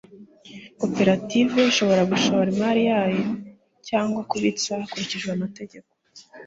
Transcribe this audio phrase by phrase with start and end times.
[0.81, 3.23] koperative ishobora gushora imari yayo
[3.89, 5.89] cyangwa kubitsa hakurikijwe amategeko